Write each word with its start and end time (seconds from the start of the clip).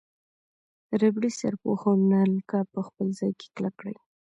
ربړي 1.01 1.31
سرپوښ 1.39 1.81
او 1.89 1.95
نلکه 2.11 2.57
په 2.73 2.79
خپل 2.87 3.07
ځای 3.19 3.31
کې 3.39 3.47
کلک 3.55 3.73
کړئ. 3.79 3.95